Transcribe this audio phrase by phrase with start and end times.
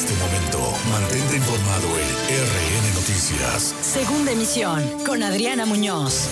[0.00, 0.58] este momento,
[0.90, 2.08] mantente informado en
[2.46, 3.74] RN Noticias.
[3.82, 6.26] Segunda emisión con Adriana Muñoz.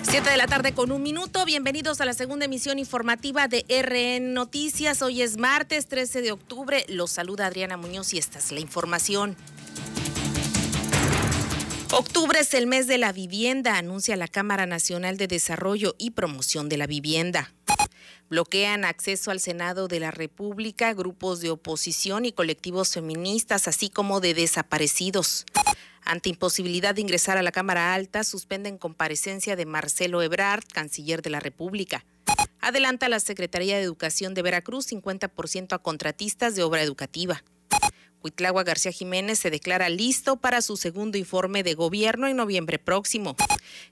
[0.00, 1.44] Siete de la tarde con un minuto.
[1.44, 5.02] Bienvenidos a la segunda emisión informativa de RN Noticias.
[5.02, 6.86] Hoy es martes 13 de octubre.
[6.88, 9.36] Los saluda Adriana Muñoz y esta es la información.
[11.90, 16.68] Octubre es el mes de la vivienda, anuncia la Cámara Nacional de Desarrollo y Promoción
[16.68, 17.54] de la Vivienda.
[18.28, 24.20] Bloquean acceso al Senado de la República grupos de oposición y colectivos feministas, así como
[24.20, 25.46] de desaparecidos.
[26.04, 31.30] Ante imposibilidad de ingresar a la Cámara Alta, suspenden comparecencia de Marcelo Ebrard, canciller de
[31.30, 32.04] la República.
[32.60, 37.42] Adelanta la Secretaría de Educación de Veracruz 50% a contratistas de obra educativa.
[38.22, 43.36] Huitlagua García Jiménez se declara listo para su segundo informe de gobierno en noviembre próximo.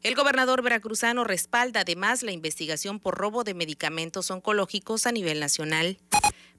[0.02, 5.98] El gobernador veracruzano respalda además la investigación por robo de medicamentos oncológicos a nivel nacional.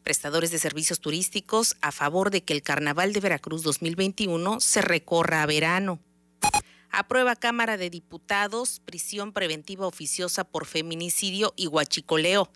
[0.04, 5.44] Prestadores de servicios turísticos a favor de que el Carnaval de Veracruz 2021 se recorra
[5.44, 6.00] a verano.
[6.90, 12.50] Aprueba Cámara de Diputados prisión preventiva oficiosa por feminicidio y huachicoleo.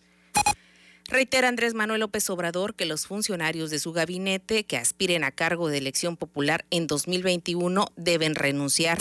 [1.11, 5.67] Reitera Andrés Manuel López Obrador que los funcionarios de su gabinete que aspiren a cargo
[5.67, 8.97] de elección popular en 2021 deben renunciar.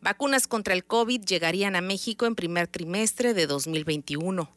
[0.00, 4.52] Vacunas contra el COVID llegarían a México en primer trimestre de 2021.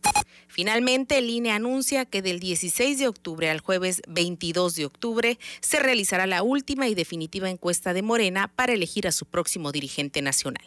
[0.48, 5.80] Finalmente, el INE anuncia que del 16 de octubre al jueves 22 de octubre se
[5.80, 10.64] realizará la última y definitiva encuesta de Morena para elegir a su próximo dirigente nacional.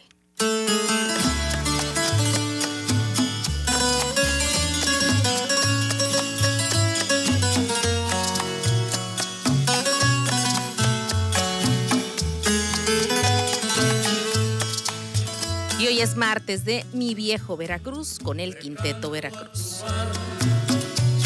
[16.01, 19.83] Es martes de Mi Viejo Veracruz con el Quinteto Veracruz.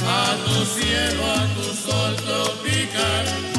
[0.05, 3.52] A tu cielo, a tu sol tropical,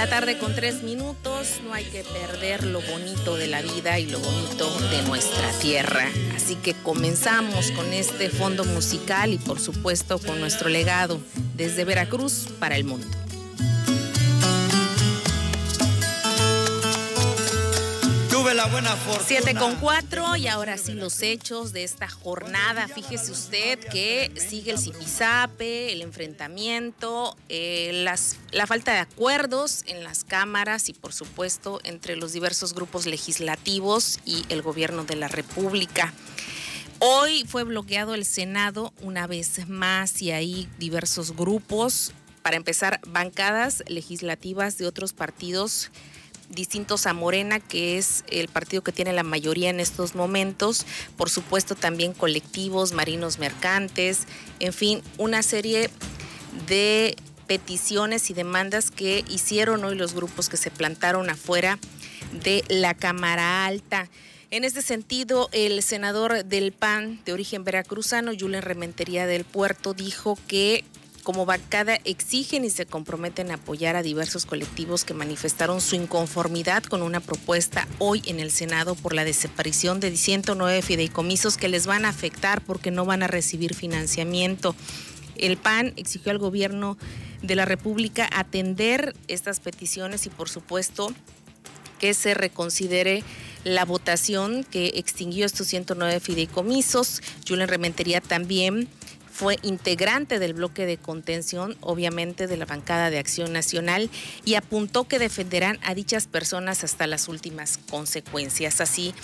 [0.00, 1.60] la tarde con 3 minutos.
[1.62, 6.08] No hay que perder lo bonito de la vida y lo bonito de nuestra tierra.
[6.34, 11.20] Así que comenzamos con este fondo musical y por supuesto con nuestro legado
[11.54, 13.06] desde Veracruz para el mundo.
[18.60, 19.24] La buena fortuna.
[19.26, 22.88] 7 con 4 y ahora sí los hechos de esta jornada.
[22.88, 30.04] Fíjese usted que sigue el zipizape, el enfrentamiento, eh, las, la falta de acuerdos en
[30.04, 35.28] las cámaras y por supuesto entre los diversos grupos legislativos y el gobierno de la
[35.28, 36.12] República.
[36.98, 43.82] Hoy fue bloqueado el Senado una vez más y hay diversos grupos, para empezar, bancadas
[43.86, 45.90] legislativas de otros partidos
[46.50, 50.84] distintos a Morena, que es el partido que tiene la mayoría en estos momentos,
[51.16, 54.20] por supuesto también colectivos, marinos mercantes,
[54.58, 55.90] en fin, una serie
[56.66, 57.16] de
[57.46, 61.78] peticiones y demandas que hicieron hoy los grupos que se plantaron afuera
[62.44, 64.08] de la Cámara Alta.
[64.52, 70.36] En este sentido, el senador del PAN de origen veracruzano, Julen Rementería del Puerto, dijo
[70.48, 70.84] que
[71.22, 76.82] como bancada exigen y se comprometen a apoyar a diversos colectivos que manifestaron su inconformidad
[76.82, 81.86] con una propuesta hoy en el Senado por la desaparición de 109 fideicomisos que les
[81.86, 84.74] van a afectar porque no van a recibir financiamiento.
[85.36, 86.98] El PAN exigió al gobierno
[87.42, 91.12] de la República atender estas peticiones y por supuesto
[91.98, 93.22] que se reconsidere
[93.64, 97.22] la votación que extinguió estos 109 fideicomisos.
[97.46, 98.88] Julen Rementería también
[99.40, 104.10] fue integrante del bloque de contención, obviamente de la bancada de Acción Nacional,
[104.44, 108.82] y apuntó que defenderán a dichas personas hasta las últimas consecuencias.
[108.82, 109.14] Así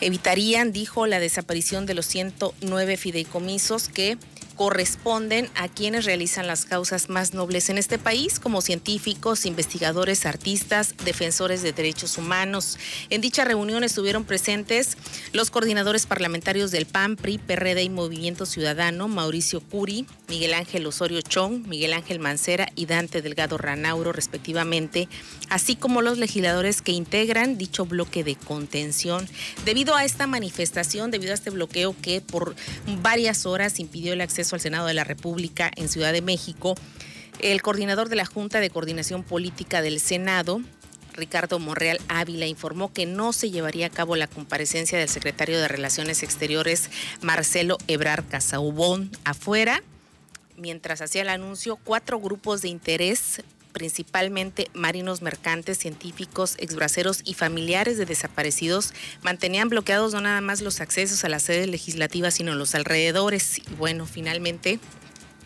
[0.00, 4.16] evitarían, dijo, la desaparición de los 109 fideicomisos que
[4.54, 10.94] corresponden a quienes realizan las causas más nobles en este país, como científicos, investigadores, artistas,
[11.04, 12.78] defensores de derechos humanos.
[13.10, 14.96] En dicha reunión estuvieron presentes
[15.32, 21.20] los coordinadores parlamentarios del PAN, PRI, PRD y Movimiento Ciudadano, Mauricio Curi, Miguel Ángel Osorio
[21.20, 25.08] Chong, Miguel Ángel Mancera y Dante Delgado Ranauro, respectivamente,
[25.48, 29.26] así como los legisladores que integran dicho bloque de contención.
[29.64, 32.54] Debido a esta manifestación, debido a este bloqueo que por
[33.02, 36.74] varias horas impidió el acceso al Senado de la República en Ciudad de México,
[37.40, 40.60] el coordinador de la Junta de Coordinación Política del Senado,
[41.14, 45.68] Ricardo Monreal Ávila informó que no se llevaría a cabo la comparecencia del secretario de
[45.68, 46.90] Relaciones Exteriores,
[47.22, 49.82] Marcelo Ebrar Casaubón, afuera.
[50.56, 53.42] Mientras hacía el anuncio, cuatro grupos de interés
[53.74, 60.80] principalmente marinos mercantes, científicos, exbraceros y familiares de desaparecidos, mantenían bloqueados no nada más los
[60.80, 63.58] accesos a la sede legislativa, sino los alrededores.
[63.58, 64.78] Y bueno, finalmente,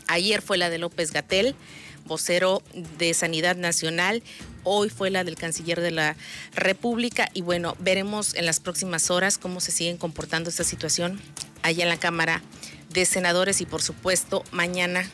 [0.06, 1.56] ayer fue la de López Gatel,
[2.04, 2.62] vocero
[2.98, 4.22] de Sanidad Nacional,
[4.62, 6.16] hoy fue la del canciller de la
[6.54, 11.20] República y bueno, veremos en las próximas horas cómo se siguen comportando esta situación
[11.62, 12.42] allá en la Cámara
[12.90, 15.08] de Senadores y por supuesto mañana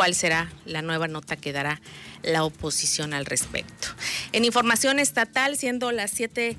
[0.00, 1.78] cuál será la nueva nota que dará
[2.22, 3.88] la oposición al respecto.
[4.32, 6.56] En información estatal, siendo las 7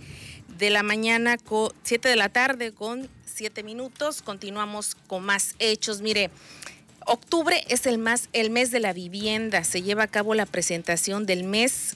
[0.60, 1.38] de la mañana,
[1.82, 6.02] 7 de la tarde con 7 minutos, continuamos con más hechos.
[6.02, 6.30] Mire,
[7.08, 9.64] octubre es el, más, el mes de la vivienda.
[9.64, 11.96] Se lleva a cabo la presentación del mes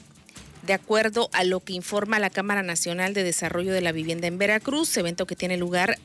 [0.66, 4.36] de acuerdo a lo que informa la Cámara Nacional de Desarrollo de la Vivienda en
[4.36, 5.96] Veracruz, evento que tiene lugar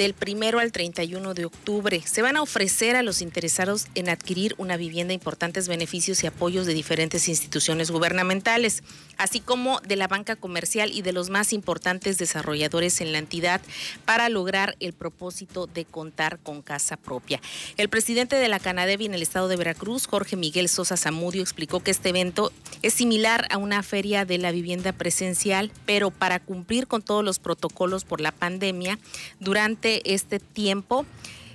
[0.00, 2.02] del primero al 31 de octubre.
[2.06, 6.64] Se van a ofrecer a los interesados en adquirir una vivienda importantes beneficios y apoyos
[6.64, 8.82] de diferentes instituciones gubernamentales,
[9.18, 13.60] así como de la banca comercial y de los más importantes desarrolladores en la entidad
[14.06, 17.42] para lograr el propósito de contar con casa propia.
[17.76, 21.80] El presidente de la Canadevi en el estado de Veracruz, Jorge Miguel Sosa Zamudio, explicó
[21.80, 26.86] que este evento es similar a una feria de la vivienda presencial, pero para cumplir
[26.86, 28.98] con todos los protocolos por la pandemia
[29.40, 31.06] durante este tiempo,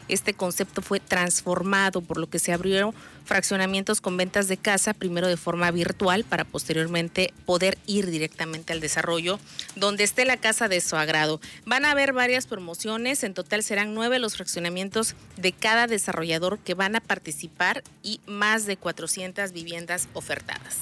[0.07, 2.93] este concepto fue transformado, por lo que se abrieron
[3.25, 8.79] fraccionamientos con ventas de casa, primero de forma virtual, para posteriormente poder ir directamente al
[8.79, 9.39] desarrollo,
[9.75, 11.41] donde esté la casa de su agrado.
[11.65, 16.75] Van a haber varias promociones, en total serán nueve los fraccionamientos de cada desarrollador que
[16.75, 20.75] van a participar y más de 400 viviendas ofertadas.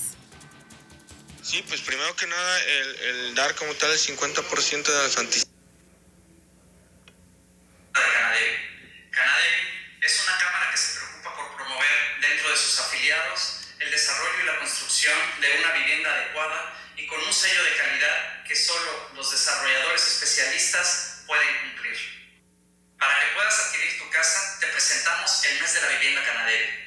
[1.41, 2.59] Sí, pues primero que nada,
[3.29, 5.52] el, dar como tal el 50% de las anticipaciones
[8.01, 9.09] de Canadevi.
[9.11, 14.39] Canadevi es una cámara que se preocupa por promover dentro de sus afiliados el desarrollo
[14.41, 19.11] y la construcción de una vivienda adecuada y con un sello de calidad que solo
[19.13, 21.97] los desarrolladores especialistas pueden cumplir.
[22.97, 26.83] Para que puedas adquirir tu casa, te presentamos el mes de la vivienda Canadevi.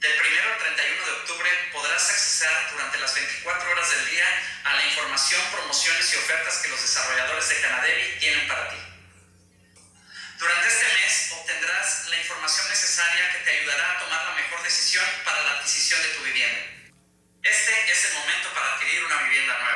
[0.00, 4.26] Del 1 al 31 de octubre podrás accesar durante las 24 horas del día
[4.64, 8.77] a la información, promociones y ofertas que los desarrolladores de Canadevi tienen para ti.
[12.98, 16.58] Necesaria que te ayudará a tomar la mejor decisión para la adquisición de tu vivienda.
[17.44, 19.67] Este es el momento para adquirir una vivienda nueva.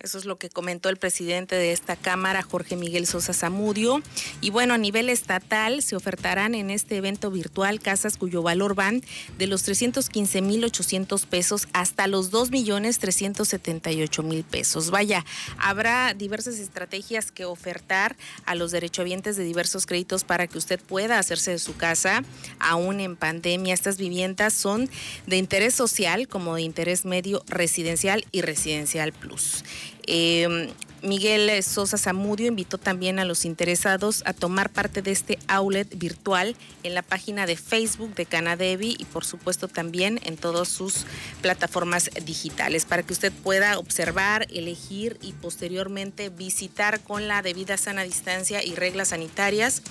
[0.00, 4.00] Eso es lo que comentó el presidente de esta Cámara, Jorge Miguel Sosa Zamudio.
[4.40, 9.02] Y bueno, a nivel estatal se ofertarán en este evento virtual casas cuyo valor van
[9.38, 14.92] de los 315.800 pesos hasta los 2.378.000 pesos.
[14.92, 15.24] Vaya,
[15.58, 21.18] habrá diversas estrategias que ofertar a los derechohabientes de diversos créditos para que usted pueda
[21.18, 22.22] hacerse de su casa
[22.60, 23.74] aún en pandemia.
[23.74, 24.88] Estas viviendas son
[25.26, 29.64] de interés social como de interés medio residencial y residencial plus.
[30.08, 30.72] Eh,
[31.02, 36.56] Miguel Sosa Zamudio invitó también a los interesados a tomar parte de este outlet virtual
[36.82, 41.06] en la página de Facebook de Canadevi y por supuesto también en todas sus
[41.40, 48.02] plataformas digitales para que usted pueda observar, elegir y posteriormente visitar con la debida sana
[48.02, 49.82] distancia y reglas sanitarias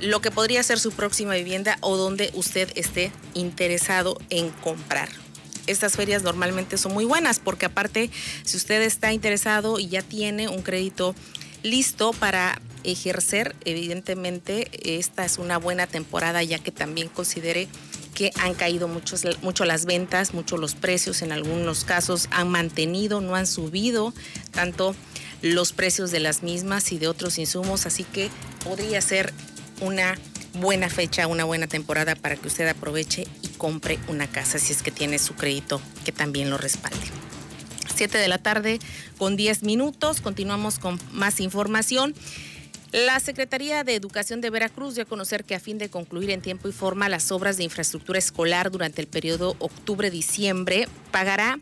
[0.00, 5.08] lo que podría ser su próxima vivienda o donde usted esté interesado en comprar
[5.68, 8.10] estas ferias normalmente son muy buenas porque aparte,
[8.44, 11.14] si usted está interesado y ya tiene un crédito
[11.62, 17.68] listo para ejercer, evidentemente esta es una buena temporada ya que también considere
[18.14, 23.20] que han caído muchos, mucho las ventas, mucho los precios, en algunos casos han mantenido,
[23.20, 24.12] no han subido
[24.50, 24.94] tanto
[25.40, 28.28] los precios de las mismas y de otros insumos, así que
[28.64, 29.32] podría ser
[29.80, 30.18] una
[30.54, 34.90] buena fecha, una buena temporada para que usted aproveche compre una casa si es que
[34.90, 37.06] tiene su crédito que también lo respalde.
[37.94, 38.78] 7 de la tarde
[39.18, 42.14] con 10 minutos, continuamos con más información.
[42.92, 46.40] La Secretaría de Educación de Veracruz dio a conocer que a fin de concluir en
[46.40, 51.58] tiempo y forma las obras de infraestructura escolar durante el periodo octubre-diciembre, pagará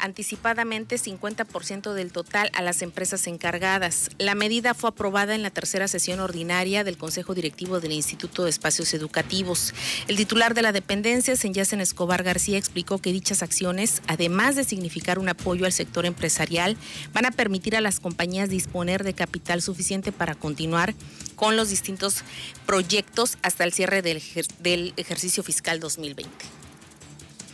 [0.00, 4.10] anticipadamente 50% del total a las empresas encargadas.
[4.18, 8.50] La medida fue aprobada en la tercera sesión ordinaria del Consejo Directivo del Instituto de
[8.50, 9.74] Espacios Educativos.
[10.08, 15.18] El titular de la dependencia, Senyacen Escobar García, explicó que dichas acciones, además de significar
[15.18, 16.76] un apoyo al sector empresarial,
[17.12, 20.94] van a permitir a las compañías disponer de capital suficiente para continuar
[21.36, 22.22] con los distintos
[22.66, 26.59] proyectos hasta el cierre del, ejercicio fiscal 2020.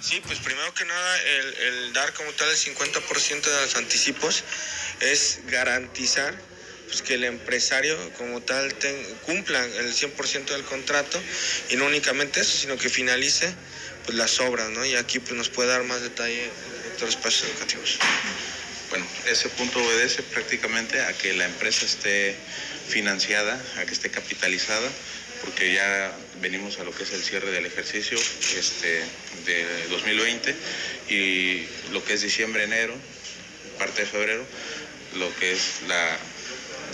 [0.07, 4.45] Sí, pues primero que nada, el, dar como tal el 50% de los anticipos
[5.01, 6.33] es garantizar
[6.87, 8.73] pues, que el empresario como tal
[9.23, 11.21] cumpla el 100% del contrato
[11.71, 13.53] y no únicamente eso, sino que finalice
[14.05, 14.85] pues, las obras, ¿no?
[14.85, 17.99] Y aquí pues nos puede dar más detalle el director de espacios educativos.
[18.91, 22.37] Bueno, ese punto obedece prácticamente a que la empresa esté
[22.89, 24.89] financiada, a que esté capitalizada,
[25.47, 26.13] porque ya
[26.43, 29.01] venimos a lo que es el cierre del ejercicio este,
[29.47, 30.55] de 2020
[31.09, 32.95] y lo que es diciembre, enero,
[33.79, 34.45] parte de febrero,
[35.15, 36.19] lo que es la,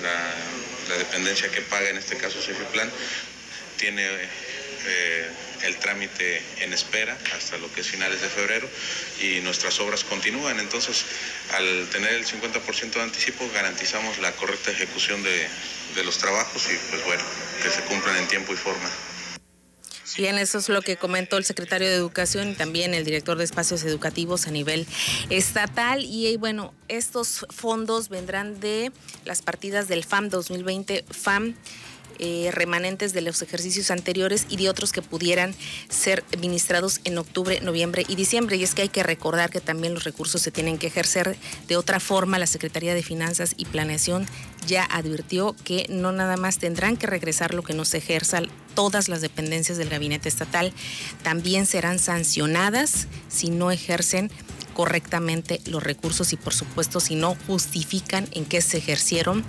[0.03, 2.91] la, dependencia que paga, en este caso Cefiplan,
[3.79, 5.27] tiene eh,
[5.63, 8.69] el trámite en espera hasta lo que es finales de febrero
[9.23, 10.61] y nuestras obras continúan.
[10.61, 11.07] Entonces,
[11.53, 15.49] al tener el 50% de anticipo, garantizamos la correcta ejecución de,
[15.95, 17.23] de los trabajos y, pues bueno,
[17.63, 18.89] que se cumplan en tiempo y forma.
[20.17, 23.45] Bien, eso es lo que comentó el secretario de Educación y también el director de
[23.45, 24.87] espacios educativos a nivel
[25.31, 26.05] estatal.
[26.05, 28.93] Y bueno, estos fondos vendrán de
[29.25, 31.55] las partidas del FAM 2020, FAM
[32.19, 35.55] eh, remanentes de los ejercicios anteriores y de otros que pudieran
[35.89, 38.57] ser ministrados en octubre, noviembre y diciembre.
[38.57, 41.37] Y es que hay que recordar que también los recursos se tienen que ejercer
[41.69, 42.39] de otra forma.
[42.39, 44.27] La Secretaría de Finanzas y Planeación
[44.67, 48.43] ya advirtió que no nada más tendrán que regresar lo que no se ejerza,
[48.75, 50.73] todas las dependencias del gabinete estatal
[51.23, 54.31] también serán sancionadas si no ejercen
[54.75, 59.45] correctamente los recursos y por supuesto si no justifican en qué se ejercieron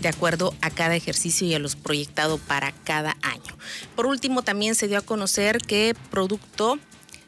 [0.00, 3.56] de acuerdo a cada ejercicio y a los proyectado para cada año.
[3.96, 6.78] Por último, también se dio a conocer que producto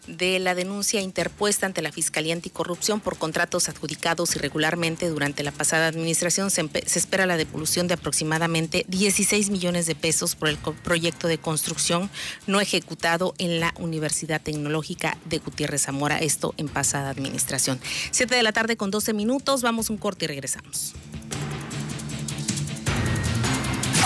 [0.07, 5.89] de la denuncia interpuesta ante la Fiscalía Anticorrupción por contratos adjudicados irregularmente durante la pasada
[5.89, 11.39] administración, se, espera la devolución de aproximadamente 16 millones de pesos por el proyecto de
[11.39, 12.11] construcción
[12.47, 17.81] no ejecutado en la Universidad Tecnológica de Gutiérrez Zamora, esto en pasada administración.
[18.11, 20.95] Siete de la tarde con 12 minutos, vamos un corte y regresamos.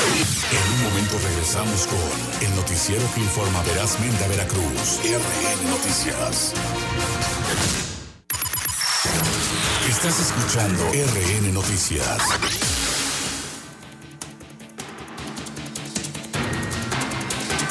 [0.01, 5.01] En un momento regresamos con el noticiero que informa verazmente a Veracruz.
[5.05, 6.53] RN Noticias.
[9.91, 12.19] Estás escuchando RN Noticias.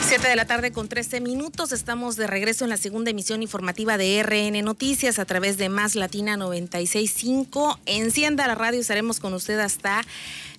[0.08, 1.72] Siete de la tarde con 13 minutos.
[1.72, 5.96] Estamos de regreso en la segunda emisión informativa de RN Noticias a través de Más
[5.96, 7.80] Latina 965.
[7.86, 10.02] Encienda la radio, estaremos con usted hasta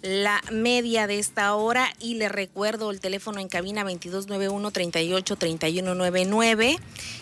[0.02, 6.78] la media de esta hora y le recuerdo el teléfono en cabina 2291 38 3199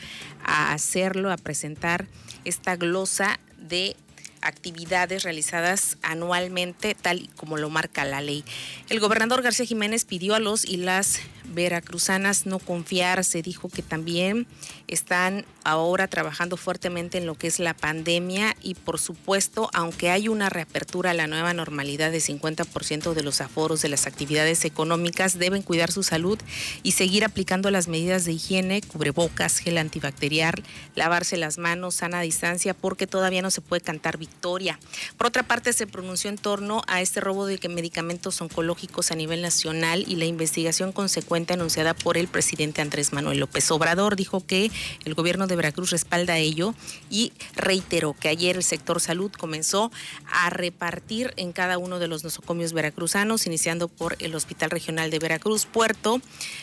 [0.44, 2.06] a hacerlo, a presentar
[2.46, 3.96] esta glosa de
[4.40, 8.44] actividades realizadas anualmente, tal y como lo marca la ley.
[8.88, 11.20] El gobernador García Jiménez pidió a los y las
[11.52, 14.46] veracruzanas no confiarse, dijo que también
[14.88, 20.28] están ahora trabajando fuertemente en lo que es la pandemia y por supuesto, aunque hay
[20.28, 25.38] una reapertura a la nueva normalidad de 50% de los aforos de las actividades económicas,
[25.38, 26.38] deben cuidar su salud
[26.82, 30.62] y seguir aplicando las medidas de higiene, cubrebocas, gel antibacterial,
[30.94, 34.78] lavarse las manos, sana distancia, porque todavía no se puede cantar victoria.
[35.16, 39.42] Por otra parte, se pronunció en torno a este robo de medicamentos oncológicos a nivel
[39.42, 44.16] nacional y la investigación consecuente anunciada por el presidente Andrés Manuel López Obrador.
[44.16, 44.70] Dijo que
[45.04, 46.74] el gobierno de Veracruz respalda ello
[47.10, 49.92] y reiteró que ayer el sector salud comenzó
[50.30, 55.18] a repartir en cada uno de los nosocomios veracruzanos, iniciando por el Hospital Regional de
[55.18, 56.20] Veracruz Puerto,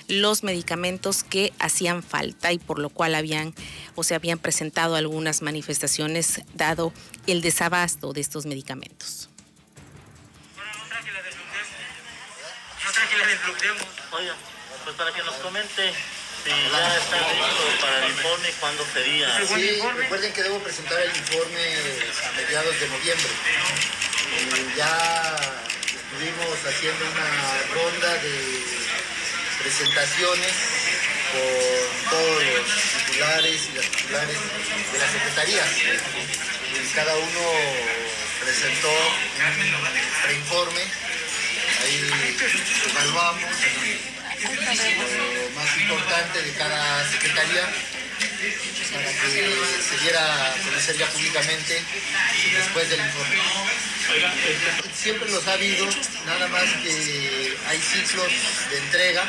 [0.08, 3.54] los medicamentos que hacían falta y por lo cual habían
[3.96, 6.94] o se habían presentado algunas manifestaciones dado
[7.28, 9.30] el desabasto de estos medicamentos.
[14.12, 14.36] Oiga,
[14.84, 15.94] pues para que nos comente
[16.44, 19.48] si ya está listo para el informe, ¿cuándo sería?
[19.48, 21.76] Sí, recuerden que debo presentar el informe
[22.28, 23.30] a mediados de noviembre.
[24.36, 25.38] Eh, ya
[25.88, 28.64] estuvimos haciendo una ronda de
[29.62, 30.52] presentaciones
[31.32, 34.38] con todos los titulares y las titulares
[34.92, 35.64] de la Secretaría.
[36.94, 37.42] Cada uno
[38.44, 40.82] presentó un preinforme,
[41.84, 42.36] ahí
[42.92, 43.50] evaluamos
[44.44, 47.70] lo más importante de cada secretaría
[48.94, 49.30] para que
[49.90, 51.82] se diera a conocer ya públicamente
[52.54, 53.38] después del informe.
[54.94, 55.88] Siempre los ha habido,
[56.26, 58.28] nada más que hay ciclos
[58.70, 59.24] de entrega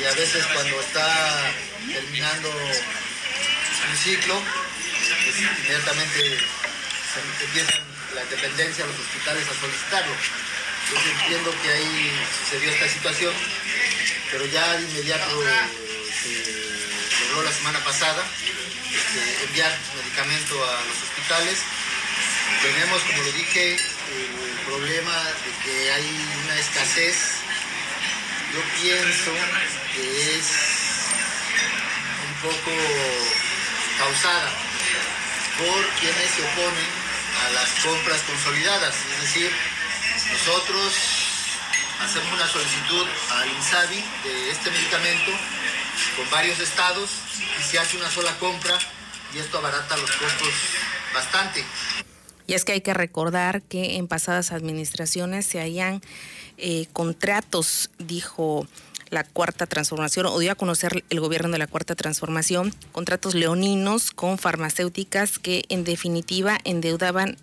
[0.00, 1.52] y a veces cuando está
[1.92, 4.40] terminando un ciclo,
[5.24, 6.38] pues inmediatamente
[7.12, 7.80] se empiezan
[8.14, 10.14] las dependencias, los hospitales a solicitarlo.
[10.94, 13.32] Entiendo que ahí sucedió esta situación,
[14.30, 15.42] pero ya de inmediato
[16.22, 18.22] se logró la semana pasada
[18.92, 21.58] este, enviar medicamento a los hospitales.
[22.62, 27.16] Tenemos, como lo dije, el problema de que hay una escasez.
[28.52, 29.32] Yo pienso
[29.94, 30.46] que es
[32.28, 32.72] un poco
[33.98, 34.50] causada
[35.58, 36.90] por quienes se oponen
[37.46, 38.94] a las compras consolidadas.
[38.94, 39.52] Es decir,
[40.32, 40.92] nosotros
[42.00, 45.30] hacemos una solicitud al INSABI de este medicamento
[46.16, 47.10] con varios estados
[47.60, 48.78] y se hace una sola compra
[49.34, 50.48] y esto abarata los costos
[51.14, 51.64] bastante.
[52.46, 56.00] Y es que hay que recordar que en pasadas administraciones se hayan
[56.56, 58.66] eh, contratos, dijo
[59.10, 64.10] la cuarta transformación, o dio a conocer el gobierno de la cuarta transformación, contratos leoninos
[64.10, 67.36] con farmacéuticas que en definitiva endeudaban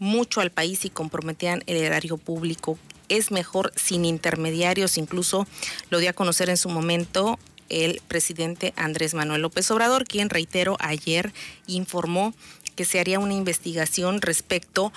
[0.00, 2.76] mucho al país y comprometían el erario público.
[3.08, 5.46] Es mejor sin intermediarios, incluso
[5.90, 7.38] lo dio a conocer en su momento
[7.68, 11.32] el presidente Andrés Manuel López Obrador, quien, reitero, ayer
[11.68, 12.34] informó
[12.74, 14.92] que se haría una investigación respecto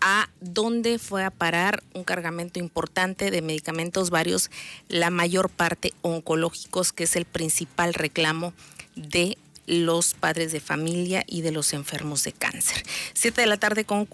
[0.00, 4.50] a dónde fue a parar un cargamento importante de medicamentos varios,
[4.88, 8.52] la mayor parte oncológicos, que es el principal reclamo
[8.96, 12.82] de los padres de familia y de los enfermos de cáncer.
[13.14, 14.08] Siete de la tarde con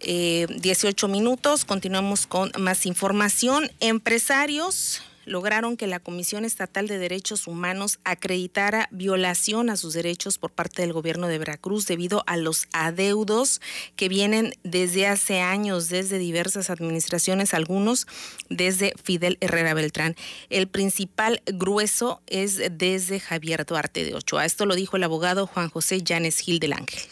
[0.00, 1.64] 18 eh, minutos.
[1.64, 3.70] Continuamos con más información.
[3.80, 10.52] Empresarios lograron que la Comisión Estatal de Derechos Humanos acreditara violación a sus derechos por
[10.52, 13.60] parte del gobierno de Veracruz debido a los adeudos
[13.96, 18.06] que vienen desde hace años, desde diversas administraciones, algunos
[18.48, 20.16] desde Fidel Herrera Beltrán.
[20.48, 24.46] El principal grueso es desde Javier Duarte de Ochoa.
[24.46, 27.02] Esto lo dijo el abogado Juan José Llanes Gil del Ángel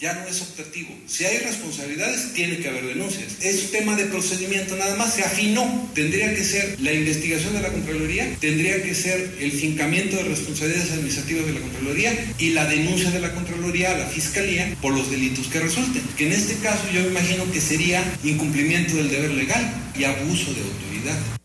[0.00, 0.88] ya no es optativo.
[1.06, 3.36] Si hay responsabilidades, tiene que haber denuncias.
[3.42, 5.90] Es tema de procedimiento, nada más se afinó.
[5.94, 10.92] Tendría que ser la investigación de la Contraloría, tendría que ser el fincamiento de responsabilidades
[10.92, 15.10] administrativas de la Contraloría y la denuncia de la Contraloría a la Fiscalía por los
[15.10, 16.02] delitos que resulten.
[16.16, 20.54] Que en este caso yo me imagino que sería incumplimiento del deber legal y abuso
[20.54, 21.39] de autoridad.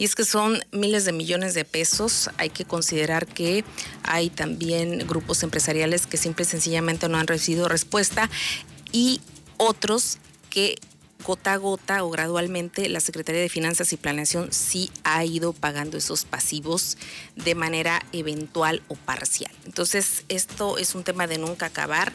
[0.00, 2.30] Y es que son miles de millones de pesos.
[2.38, 3.64] Hay que considerar que
[4.02, 8.30] hay también grupos empresariales que simple y sencillamente no han recibido respuesta
[8.92, 9.20] y
[9.58, 10.16] otros
[10.48, 10.76] que
[11.22, 15.98] gota a gota o gradualmente la Secretaría de Finanzas y Planeación sí ha ido pagando
[15.98, 16.96] esos pasivos
[17.36, 19.52] de manera eventual o parcial.
[19.66, 22.10] Entonces, esto es un tema de nunca acabar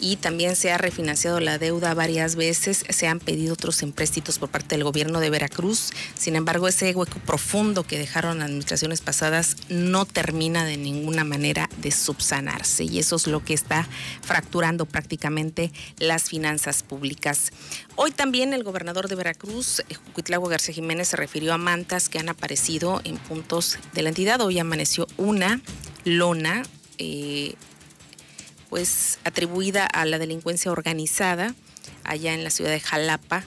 [0.00, 4.48] y también se ha refinanciado la deuda varias veces, se han pedido otros empréstitos por
[4.48, 5.90] parte del gobierno de Veracruz.
[6.16, 11.90] Sin embargo, ese hueco profundo que dejaron administraciones pasadas no termina de ninguna manera de
[11.90, 13.88] subsanarse y eso es lo que está
[14.22, 17.52] fracturando prácticamente las finanzas públicas.
[17.96, 19.82] Hoy también el gobernador de Veracruz,
[20.12, 24.40] Cuitlagua García Jiménez, se refirió a mantas que han aparecido en puntos de la entidad.
[24.40, 25.60] Hoy amaneció una
[26.04, 26.62] lona
[26.98, 27.54] eh,
[28.68, 31.54] pues atribuida a la delincuencia organizada
[32.04, 33.44] allá en la ciudad de Jalapa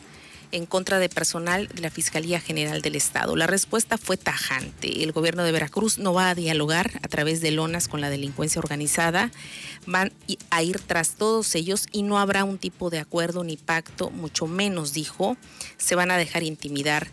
[0.51, 3.35] en contra de personal de la Fiscalía General del Estado.
[3.35, 5.03] La respuesta fue tajante.
[5.03, 8.59] El gobierno de Veracruz no va a dialogar a través de lonas con la delincuencia
[8.59, 9.31] organizada.
[9.85, 10.11] Van
[10.49, 14.47] a ir tras todos ellos y no habrá un tipo de acuerdo ni pacto, mucho
[14.47, 15.37] menos, dijo,
[15.77, 17.07] se van a dejar intimidar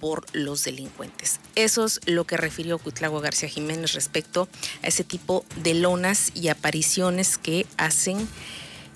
[0.00, 1.40] por los delincuentes.
[1.54, 4.48] Eso es lo que refirió Cuitlago García Jiménez respecto
[4.82, 8.28] a ese tipo de lonas y apariciones que hacen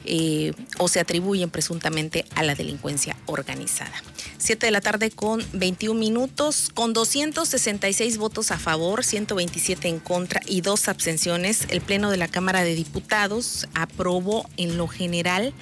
[0.05, 3.93] eh, o se atribuyen presuntamente a la delincuencia organizada.
[4.39, 10.41] Siete de la tarde con 21 minutos, con 266 votos a favor, 127 en contra
[10.47, 15.53] y dos abstenciones, el Pleno de la Cámara de Diputados aprobó en lo general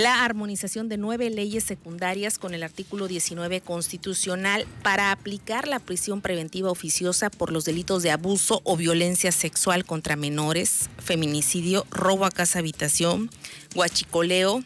[0.00, 6.22] la armonización de nueve leyes secundarias con el artículo 19 constitucional para aplicar la prisión
[6.22, 12.30] preventiva oficiosa por los delitos de abuso o violencia sexual contra menores, feminicidio, robo a
[12.30, 13.30] casa habitación,
[13.74, 14.64] guachicoleo,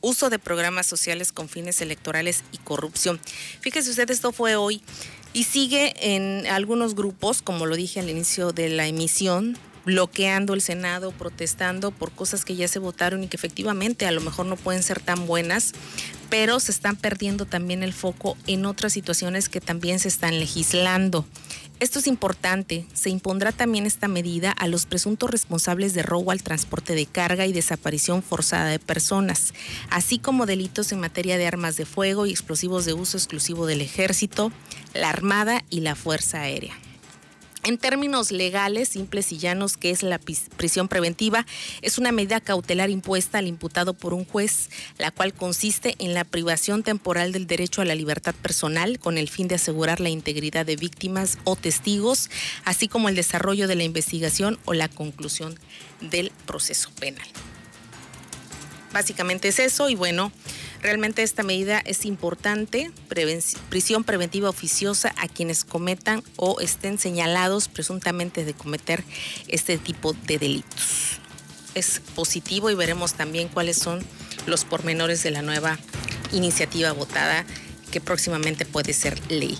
[0.00, 3.18] uso de programas sociales con fines electorales y corrupción.
[3.60, 4.80] Fíjese usted, esto fue hoy
[5.32, 10.60] y sigue en algunos grupos, como lo dije al inicio de la emisión, bloqueando el
[10.60, 14.56] Senado, protestando por cosas que ya se votaron y que efectivamente a lo mejor no
[14.56, 15.72] pueden ser tan buenas,
[16.30, 21.24] pero se están perdiendo también el foco en otras situaciones que también se están legislando.
[21.80, 22.86] Esto es importante.
[22.92, 27.46] Se impondrá también esta medida a los presuntos responsables de robo al transporte de carga
[27.46, 29.54] y desaparición forzada de personas,
[29.88, 33.80] así como delitos en materia de armas de fuego y explosivos de uso exclusivo del
[33.80, 34.50] ejército,
[34.92, 36.74] la Armada y la Fuerza Aérea.
[37.68, 41.44] En términos legales, simples y llanos, que es la prisión preventiva,
[41.82, 46.24] es una medida cautelar impuesta al imputado por un juez, la cual consiste en la
[46.24, 50.64] privación temporal del derecho a la libertad personal con el fin de asegurar la integridad
[50.64, 52.30] de víctimas o testigos,
[52.64, 55.60] así como el desarrollo de la investigación o la conclusión
[56.00, 57.28] del proceso penal.
[58.94, 60.32] Básicamente es eso y bueno,
[60.80, 62.92] Realmente esta medida es importante,
[63.68, 69.02] prisión preventiva oficiosa a quienes cometan o estén señalados presuntamente de cometer
[69.48, 71.18] este tipo de delitos.
[71.74, 74.04] Es positivo y veremos también cuáles son
[74.46, 75.78] los pormenores de la nueva
[76.32, 77.44] iniciativa votada
[77.90, 79.58] que próximamente puede ser ley.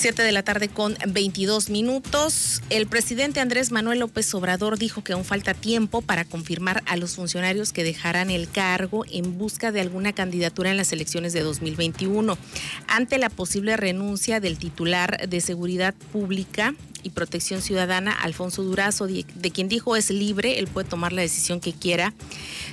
[0.00, 2.62] 7 de la tarde con 22 minutos.
[2.70, 7.16] El presidente Andrés Manuel López Obrador dijo que aún falta tiempo para confirmar a los
[7.16, 12.38] funcionarios que dejarán el cargo en busca de alguna candidatura en las elecciones de 2021.
[12.86, 19.50] Ante la posible renuncia del titular de Seguridad Pública, y Protección Ciudadana, Alfonso Durazo, de,
[19.50, 22.14] quien dijo es libre, él puede tomar la decisión que quiera.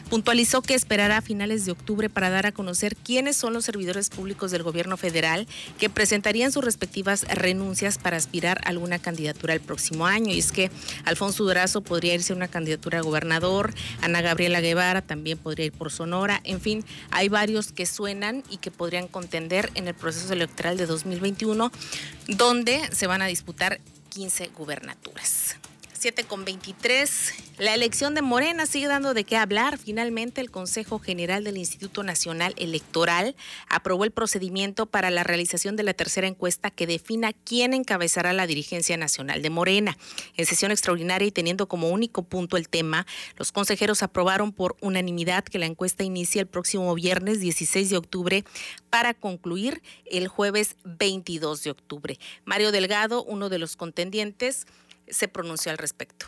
[0.09, 4.09] Puntualizó que esperará a finales de octubre para dar a conocer quiénes son los servidores
[4.09, 5.47] públicos del gobierno federal
[5.79, 10.33] que presentarían sus respectivas renuncias para aspirar a alguna candidatura el próximo año.
[10.33, 10.71] Y es que
[11.05, 15.73] Alfonso Durazo podría irse a una candidatura a gobernador, Ana Gabriela Guevara también podría ir
[15.73, 20.33] por Sonora, en fin, hay varios que suenan y que podrían contender en el proceso
[20.33, 21.71] electoral de 2021,
[22.27, 23.79] donde se van a disputar
[24.17, 25.55] 15 gubernaturas.
[26.07, 27.33] 7 con 23.
[27.57, 29.77] La elección de Morena sigue dando de qué hablar.
[29.77, 33.35] Finalmente, el Consejo General del Instituto Nacional Electoral
[33.67, 38.47] aprobó el procedimiento para la realización de la tercera encuesta que defina quién encabezará la
[38.47, 39.97] dirigencia nacional de Morena.
[40.37, 45.43] En sesión extraordinaria y teniendo como único punto el tema, los consejeros aprobaron por unanimidad
[45.43, 48.45] que la encuesta inicie el próximo viernes 16 de octubre
[48.89, 52.17] para concluir el jueves 22 de octubre.
[52.45, 54.67] Mario Delgado, uno de los contendientes,
[55.09, 56.27] se pronunció al respecto.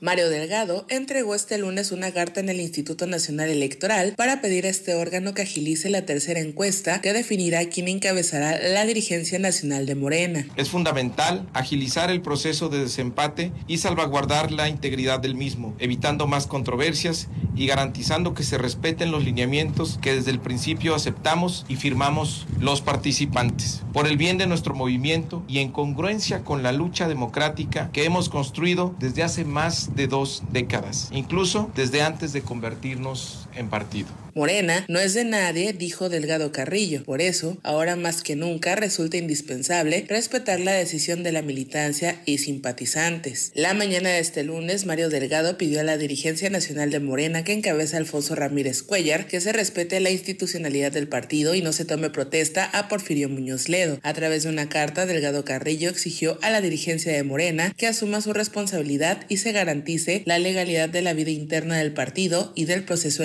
[0.00, 4.68] Mario Delgado entregó este lunes una carta en el Instituto Nacional Electoral para pedir a
[4.68, 9.96] este órgano que agilice la tercera encuesta que definirá quién encabezará la dirigencia nacional de
[9.96, 10.46] Morena.
[10.54, 16.46] Es fundamental agilizar el proceso de desempate y salvaguardar la integridad del mismo, evitando más
[16.46, 22.46] controversias y garantizando que se respeten los lineamientos que desde el principio aceptamos y firmamos
[22.60, 23.82] los participantes.
[23.92, 28.28] Por el bien de nuestro movimiento y en congruencia con la lucha democrática que hemos
[28.28, 34.08] construido desde hace más de dos décadas, incluso desde antes de convertirnos en partido.
[34.38, 37.02] Morena no es de nadie, dijo Delgado Carrillo.
[37.02, 42.38] Por eso, ahora más que nunca resulta indispensable respetar la decisión de la militancia y
[42.38, 43.50] simpatizantes.
[43.56, 47.52] La mañana de este lunes, Mario Delgado pidió a la dirigencia nacional de Morena que
[47.52, 52.10] encabeza Alfonso Ramírez Cuellar que se respete la institucionalidad del partido y no se tome
[52.10, 53.98] protesta a Porfirio Muñoz Ledo.
[54.04, 58.20] A través de una carta, Delgado Carrillo exigió a la dirigencia de Morena que asuma
[58.20, 62.84] su responsabilidad y se garantice la legalidad de la vida interna del partido y del
[62.84, 63.24] proceso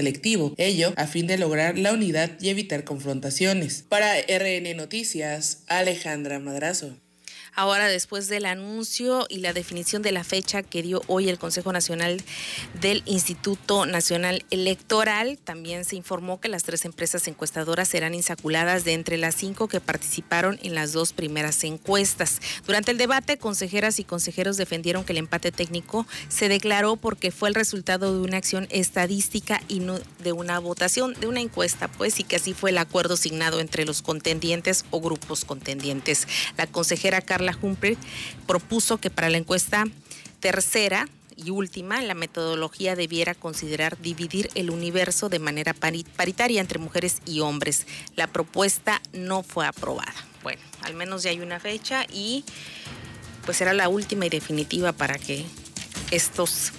[0.57, 3.83] Ello a fin de lograr la unidad y evitar confrontaciones.
[3.87, 7.02] Para RN Noticias, Alejandra Madrazo.
[7.55, 11.71] Ahora, después del anuncio y la definición de la fecha que dio hoy el Consejo
[11.71, 12.23] Nacional
[12.81, 18.93] del Instituto Nacional Electoral, también se informó que las tres empresas encuestadoras serán insaculadas de
[18.93, 22.39] entre las cinco que participaron en las dos primeras encuestas.
[22.65, 27.49] Durante el debate, consejeras y consejeros defendieron que el empate técnico se declaró porque fue
[27.49, 32.19] el resultado de una acción estadística y no de una votación, de una encuesta, pues,
[32.19, 36.27] y que así fue el acuerdo signado entre los contendientes o grupos contendientes.
[36.57, 37.97] La consejera Carla la Humphrey
[38.47, 39.85] propuso que para la encuesta
[40.39, 47.21] tercera y última, la metodología debiera considerar dividir el universo de manera paritaria entre mujeres
[47.25, 47.87] y hombres.
[48.15, 50.13] La propuesta no fue aprobada.
[50.43, 52.43] Bueno, al menos ya hay una fecha y
[53.45, 55.45] pues será la última y definitiva para que
[56.11, 56.71] estos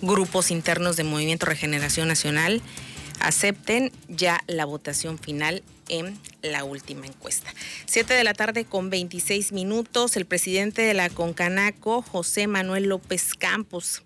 [0.00, 2.62] grupos internos de Movimiento Regeneración Nacional
[3.20, 7.52] acepten ya la votación final en la última encuesta.
[7.86, 13.34] Siete de la tarde con 26 minutos, el presidente de la Concanaco, José Manuel López
[13.34, 14.02] Campos,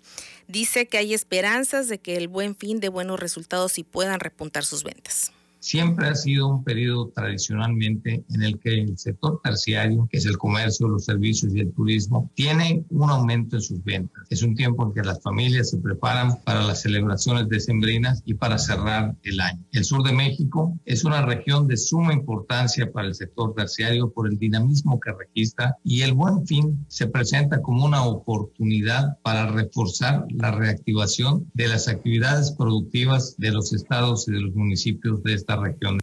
[0.47, 4.65] dice que hay esperanzas de que el buen fin de buenos resultados y puedan repuntar
[4.65, 5.31] sus ventas.
[5.63, 10.37] Siempre ha sido un periodo tradicionalmente en el que el sector terciario, que es el
[10.37, 14.23] comercio, los servicios y el turismo, tiene un aumento en sus ventas.
[14.29, 18.57] Es un tiempo en que las familias se preparan para las celebraciones decembrinas y para
[18.57, 19.63] cerrar el año.
[19.71, 24.27] El sur de México es una región de suma importancia para el sector terciario por
[24.27, 30.25] el dinamismo que registra y el buen fin se presenta como una oportunidad para reforzar
[30.29, 35.52] la reactivación de las actividades productivas de los estados y de los municipios de esta
[35.55, 35.99] región.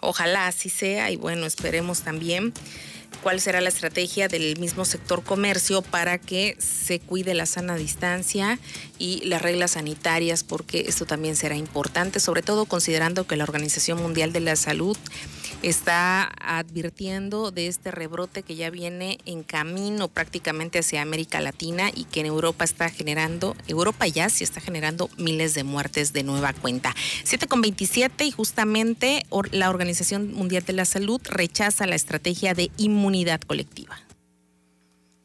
[0.00, 2.52] Ojalá así sea y bueno, esperemos también
[3.22, 8.58] cuál será la estrategia del mismo sector comercio para que se cuide la sana distancia
[8.98, 14.00] y las reglas sanitarias, porque esto también será importante, sobre todo considerando que la Organización
[14.00, 14.96] Mundial de la Salud
[15.62, 22.04] está advirtiendo de este rebrote que ya viene en camino prácticamente hacia América Latina y
[22.04, 26.52] que en Europa está generando, Europa ya sí está generando miles de muertes de nueva
[26.52, 26.94] cuenta.
[27.24, 32.70] 7 con 27 y justamente la Organización Mundial de la Salud rechaza la estrategia de
[32.76, 34.07] inmunidad colectiva.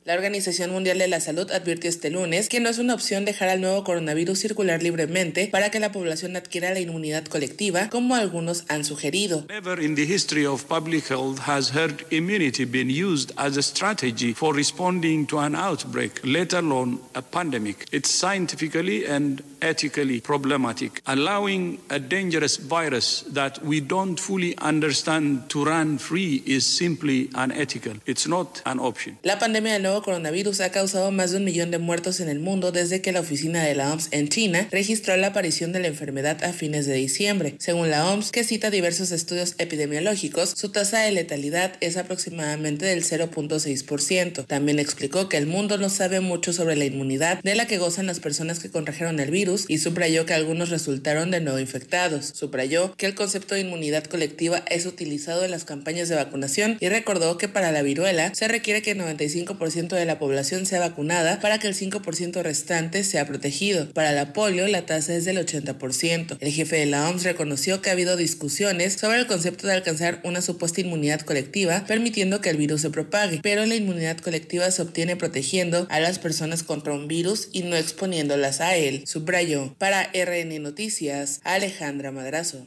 [0.06, 3.48] La Organización Mundial de la Salud advirtió este lunes que no es una opción dejar
[3.48, 8.66] al nuevo coronavirus circular libremente para que la población adquiera la inmunidad colectiva, como algunos
[8.68, 9.46] han sugerido.
[9.48, 14.34] Never in the history of public health has herd immunity been used as a strategy
[14.34, 17.86] for responding to an outbreak, let alone a pandemic.
[17.94, 21.02] It's scientifically and ethically problematic.
[21.06, 27.94] Allowing a dangerous virus that we don't fully understand to run free is simply unethical.
[28.06, 29.18] It's not an option.
[29.24, 32.40] La pandemia del nuevo coronavirus ha causado más de un millón de muertos en el
[32.40, 35.88] mundo desde que la oficina de la OMS en China registró la aparición de la
[35.88, 37.54] enfermedad a fines de diciembre.
[37.60, 43.04] Según la OMS, que cita diversos estudios epidemiológicos, su tasa de letalidad es aproximadamente del
[43.04, 44.48] 0.6%.
[44.48, 48.08] También explicó que el mundo no sabe mucho sobre la inmunidad de la que gozan
[48.08, 52.32] las personas que contrajeron el virus y subrayó que algunos resultaron de nuevo infectados.
[52.34, 56.90] Subrayó que el concepto de inmunidad colectiva es utilizado en las campañas de vacunación y
[56.90, 61.40] recordó que para la viruela se requiere que el 95% de la población sea vacunada
[61.40, 63.90] para que el 5% restante sea protegido.
[63.94, 66.38] Para la polio la tasa es del 80%.
[66.40, 70.22] El jefe de la OMS reconoció que ha habido discusiones sobre el concepto de alcanzar
[70.24, 74.82] una supuesta inmunidad colectiva permitiendo que el virus se propague, pero la inmunidad colectiva se
[74.82, 79.04] obtiene protegiendo a las personas contra un virus y no exponiéndolas a él.
[79.06, 82.66] Subrayó para RN Noticias, Alejandra Madrazo.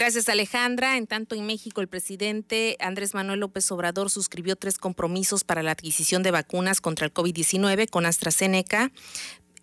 [0.00, 0.96] Gracias, Alejandra.
[0.96, 5.72] En tanto, en México, el presidente Andrés Manuel López Obrador suscribió tres compromisos para la
[5.72, 8.92] adquisición de vacunas contra el COVID-19 con AstraZeneca,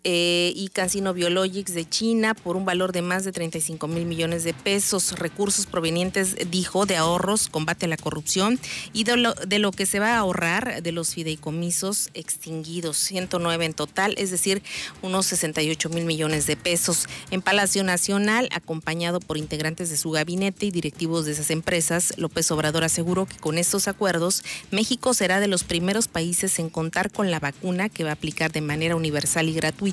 [0.04, 4.44] eh, y Casino Biologics de China por un valor de más de 35 mil millones
[4.44, 8.60] de pesos, recursos provenientes, dijo, de ahorros, combate a la corrupción
[8.94, 13.66] y de lo, de lo que se va a ahorrar de los fideicomisos extinguidos, 109
[13.66, 14.62] en total, es decir,
[15.02, 17.08] unos 68 mil millones de pesos.
[17.32, 22.50] En Palacio Nacional, acompañado por integrantes de su gabinete y directivos de esas empresas, López
[22.52, 27.32] Obrador aseguró que con estos acuerdos, México será de los primeros países en contar con
[27.32, 29.87] la vacuna que va a aplicar de manera universal y gratuita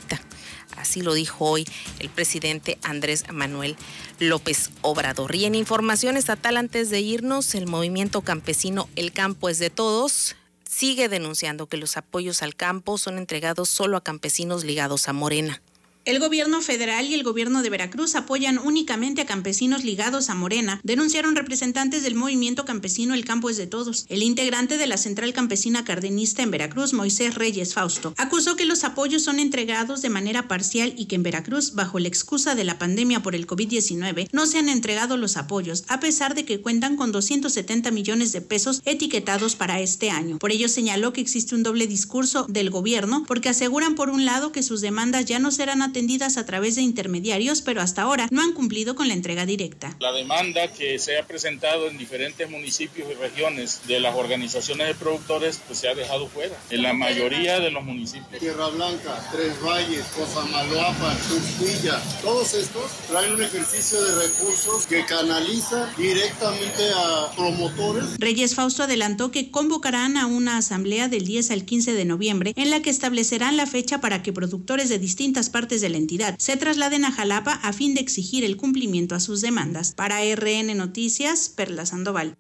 [0.76, 1.64] Así lo dijo hoy
[1.98, 3.76] el presidente Andrés Manuel
[4.18, 5.35] López Obrador.
[5.35, 10.37] Y en información estatal, antes de irnos, el movimiento campesino El Campo es de Todos
[10.74, 15.62] sigue denunciando que los apoyos al campo son entregados solo a campesinos ligados a Morena.
[16.06, 20.78] El gobierno federal y el gobierno de Veracruz apoyan únicamente a campesinos ligados a Morena,
[20.82, 24.04] denunciaron representantes del movimiento campesino El Campo es de Todos.
[24.10, 28.84] El integrante de la Central Campesina Cardenista en Veracruz, Moisés Reyes Fausto, acusó que los
[28.84, 32.78] apoyos son entregados de manera parcial y que en Veracruz, bajo la excusa de la
[32.78, 36.96] pandemia por el COVID-19, no se han entregado los apoyos, a pesar de que cuentan
[36.96, 40.38] con 270 millones de pesos etiquetados para este año.
[40.38, 44.52] Por ello señaló que existe un doble discurso del gobierno, porque aseguran por un lado
[44.52, 48.42] que sus demandas ya no serán atendidas a través de intermediarios, pero hasta ahora no
[48.42, 49.94] han cumplido con la entrega directa.
[50.00, 54.94] La demanda que se ha presentado en diferentes municipios y regiones de las organizaciones de
[54.96, 58.40] productores pues se ha dejado fuera en la mayoría de los municipios.
[58.40, 65.94] Tierra Blanca, Tres Valles, Cosamaloapan, Tuxtilla, todos estos traen un ejercicio de recursos que canaliza
[65.96, 68.18] directamente a promotores.
[68.18, 72.70] Reyes Fausto adelantó que convocarán a una asamblea del 10 al 15 de noviembre en
[72.70, 76.56] la que establecerán la fecha para que productores de distintas partes de la entidad se
[76.56, 79.94] trasladen a Jalapa a fin de exigir el cumplimiento a sus demandas.
[79.94, 82.36] Para RN Noticias, Perla Sandoval.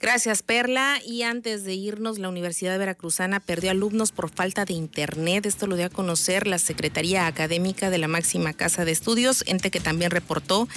[0.00, 0.98] Gracias, Perla.
[1.04, 5.44] Y antes de irnos, la Universidad Veracruzana perdió alumnos por falta de Internet.
[5.44, 9.70] Esto lo dio a conocer la Secretaría Académica de la máxima casa de estudios, ente
[9.70, 10.68] que también reportó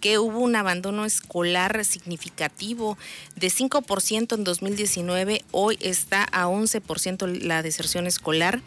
[0.00, 2.98] que hubo un abandono escolar significativo
[3.36, 5.44] de 5% en 2019.
[5.52, 8.60] Hoy está a 11% la deserción escolar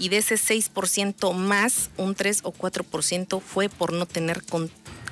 [0.00, 4.42] y de ese 6% más, un 3 o 4% fue por no tener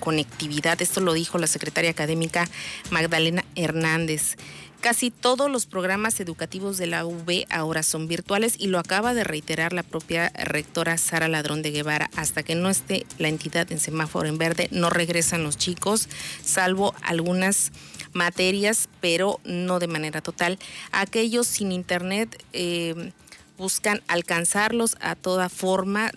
[0.00, 0.80] conectividad.
[0.80, 2.48] Esto lo dijo la secretaria académica
[2.90, 4.36] Magdalena Hernández.
[4.80, 9.24] Casi todos los programas educativos de la UB ahora son virtuales y lo acaba de
[9.24, 12.08] reiterar la propia rectora Sara Ladrón de Guevara.
[12.16, 16.08] Hasta que no esté la entidad en semáforo en verde, no regresan los chicos,
[16.42, 17.72] salvo algunas
[18.14, 20.58] materias, pero no de manera total.
[20.92, 23.12] Aquellos sin internet eh,
[23.58, 26.10] buscan alcanzarlos a toda forma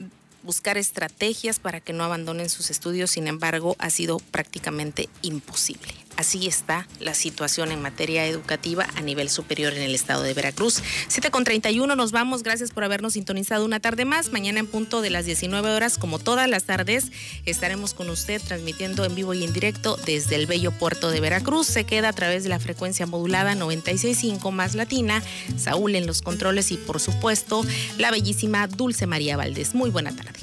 [0.44, 5.94] buscar estrategias para que no abandonen sus estudios, sin embargo, ha sido prácticamente imposible.
[6.22, 10.84] Así está la situación en materia educativa a nivel superior en el estado de Veracruz.
[11.08, 12.44] 7 con 31 nos vamos.
[12.44, 14.32] Gracias por habernos sintonizado una tarde más.
[14.32, 17.06] Mañana en punto de las 19 horas, como todas las tardes,
[17.48, 21.66] estaremos con usted transmitiendo en vivo y en directo desde el bello puerto de Veracruz.
[21.66, 25.24] Se queda a través de la frecuencia modulada 96.5 más latina.
[25.58, 27.66] Saúl en los controles y, por supuesto,
[27.98, 29.74] la bellísima Dulce María Valdés.
[29.74, 30.40] Muy buena tarde.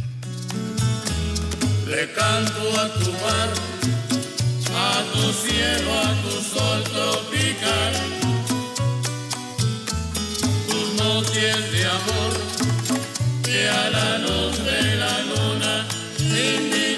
[1.87, 3.79] Le canto a tu mar
[4.79, 7.93] a tu cielo, a tu sol tropical.
[10.69, 12.33] Tus noches de amor
[13.45, 15.75] que a la luz de la luna
[16.21, 16.98] indica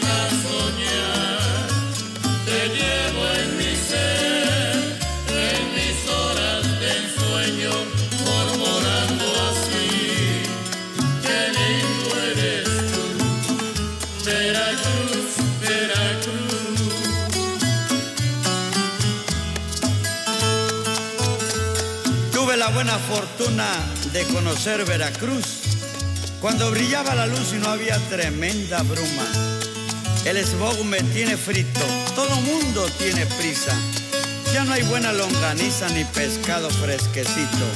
[22.91, 23.69] la fortuna
[24.13, 25.47] de conocer Veracruz
[26.41, 29.27] cuando brillaba la luz y no había tremenda bruma.
[30.25, 33.73] El smog me tiene frito, todo mundo tiene prisa.
[34.53, 37.67] Ya no hay buena longaniza ni pescado fresquecito.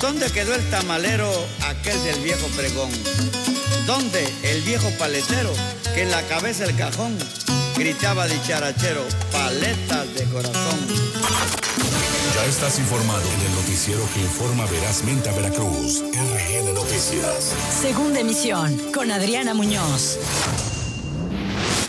[0.00, 1.30] ¿Dónde quedó el tamalero
[1.68, 2.90] aquel del viejo pregón?
[3.86, 5.52] ¿Dónde el viejo paletero
[5.94, 7.16] que en la cabeza del cajón
[7.76, 11.05] gritaba dicharachero, paletas de corazón?
[12.36, 16.02] Ya estás informado en el noticiero que informa verazmente a Veracruz.
[16.02, 17.54] RN Noticias.
[17.80, 20.18] Segunda emisión con Adriana Muñoz.